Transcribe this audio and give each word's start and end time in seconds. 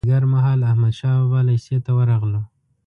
مازیګر 0.03 0.23
مهال 0.33 0.59
احمدشاه 0.69 1.15
بابا 1.19 1.39
لېسې 1.47 1.77
ته 1.85 1.91
ورغلو. 1.97 2.41